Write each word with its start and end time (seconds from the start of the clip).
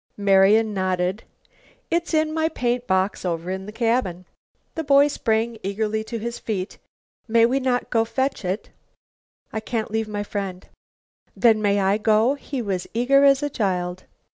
Marian 0.17 0.73
nodded. 0.73 1.25
"It 1.91 2.07
is 2.07 2.15
in 2.15 2.33
my 2.33 2.49
paint 2.49 2.87
box 2.87 3.23
over 3.23 3.51
in 3.51 3.67
the 3.67 3.71
cabin." 3.71 4.25
The 4.73 4.83
boy 4.83 5.07
sprang 5.09 5.59
eagerly 5.61 6.03
to 6.05 6.17
his 6.17 6.39
feet. 6.39 6.79
"May 7.27 7.45
we 7.45 7.59
not 7.59 7.91
go 7.91 8.03
fetch 8.03 8.43
it?" 8.43 8.71
"I 9.53 9.59
can't 9.59 9.91
leave 9.91 10.07
my 10.07 10.23
friend." 10.23 10.67
"Then 11.37 11.61
may 11.61 11.79
I 11.79 11.99
go?" 11.99 12.33
He 12.33 12.63
was 12.63 12.87
eager 12.95 13.23
as 13.25 13.43
a 13.43 13.49
child. 13.51 14.05